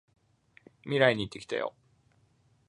[0.85, 1.75] 未来に行ってきたよ！